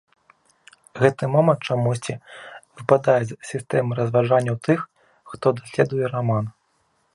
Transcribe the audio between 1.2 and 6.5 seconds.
момант чамусьці выпадае з сістэмы разважанняў тых, хто даследуе раман.